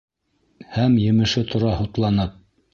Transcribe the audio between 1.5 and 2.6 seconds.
тора һутланып.